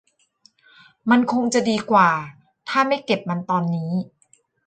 [1.09, 2.09] มันคงจะดีกว่า
[2.69, 3.91] ถ้าไม่เก็บมันตอนนี้